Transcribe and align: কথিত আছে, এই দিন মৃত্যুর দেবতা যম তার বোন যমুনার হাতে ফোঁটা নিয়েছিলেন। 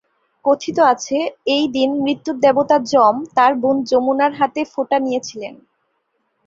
কথিত 0.45 0.77
আছে, 0.93 1.17
এই 1.55 1.65
দিন 1.75 1.89
মৃত্যুর 2.03 2.35
দেবতা 2.39 2.77
যম 2.91 3.15
তার 3.35 3.51
বোন 3.61 3.75
যমুনার 3.89 4.31
হাতে 4.39 4.61
ফোঁটা 4.71 4.97
নিয়েছিলেন। 4.99 5.55